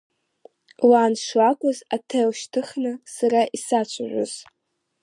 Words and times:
Лан 0.89 1.13
шлакәыз 1.23 1.77
аҭел 1.95 2.29
шьҭыхны 2.39 2.91
сара 3.15 3.41
исацәажәоз. 3.55 4.33